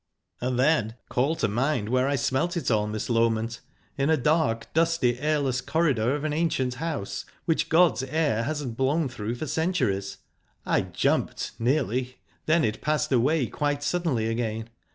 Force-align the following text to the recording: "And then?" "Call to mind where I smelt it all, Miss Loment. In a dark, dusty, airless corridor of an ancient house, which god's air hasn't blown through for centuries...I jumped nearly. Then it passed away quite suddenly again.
"And 0.39 0.57
then?" 0.57 0.95
"Call 1.09 1.35
to 1.35 1.47
mind 1.47 1.89
where 1.89 2.07
I 2.07 2.15
smelt 2.15 2.57
it 2.57 2.71
all, 2.71 2.87
Miss 2.87 3.07
Loment. 3.07 3.59
In 3.99 4.09
a 4.09 4.17
dark, 4.17 4.65
dusty, 4.73 5.19
airless 5.19 5.61
corridor 5.61 6.15
of 6.15 6.23
an 6.23 6.33
ancient 6.33 6.73
house, 6.81 7.23
which 7.45 7.69
god's 7.69 8.01
air 8.01 8.41
hasn't 8.41 8.77
blown 8.77 9.07
through 9.09 9.35
for 9.35 9.45
centuries...I 9.45 10.81
jumped 10.81 11.51
nearly. 11.59 12.17
Then 12.47 12.63
it 12.65 12.81
passed 12.81 13.11
away 13.11 13.45
quite 13.45 13.83
suddenly 13.83 14.25
again. 14.27 14.71